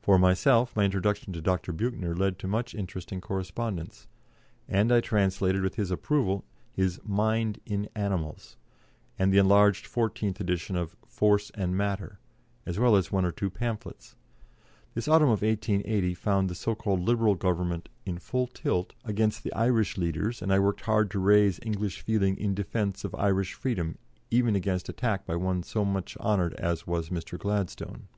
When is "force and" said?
11.06-11.76